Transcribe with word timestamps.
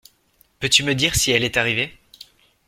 Peux-tu 0.59 0.81
me 0.83 0.95
dire 0.95 1.13
si 1.13 1.29
elle 1.29 1.43
est 1.43 1.57
arrivée? 1.57 1.95